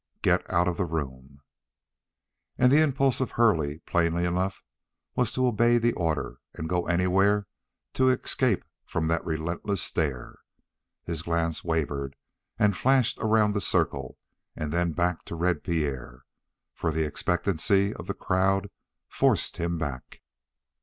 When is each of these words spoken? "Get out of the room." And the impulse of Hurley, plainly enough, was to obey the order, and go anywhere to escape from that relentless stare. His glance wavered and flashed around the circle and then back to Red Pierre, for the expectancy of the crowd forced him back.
"Get 0.23 0.49
out 0.49 0.67
of 0.67 0.77
the 0.77 0.85
room." 0.85 1.41
And 2.57 2.71
the 2.71 2.81
impulse 2.81 3.21
of 3.21 3.33
Hurley, 3.33 3.81
plainly 3.85 4.25
enough, 4.25 4.63
was 5.15 5.31
to 5.33 5.45
obey 5.45 5.77
the 5.77 5.93
order, 5.93 6.39
and 6.55 6.67
go 6.67 6.87
anywhere 6.87 7.45
to 7.93 8.09
escape 8.09 8.65
from 8.83 9.09
that 9.09 9.23
relentless 9.23 9.79
stare. 9.83 10.39
His 11.03 11.21
glance 11.21 11.63
wavered 11.63 12.15
and 12.57 12.75
flashed 12.75 13.19
around 13.21 13.53
the 13.53 13.61
circle 13.61 14.17
and 14.55 14.73
then 14.73 14.91
back 14.93 15.23
to 15.25 15.35
Red 15.35 15.63
Pierre, 15.63 16.23
for 16.73 16.91
the 16.91 17.05
expectancy 17.05 17.93
of 17.93 18.07
the 18.07 18.15
crowd 18.15 18.69
forced 19.07 19.57
him 19.57 19.77
back. 19.77 20.23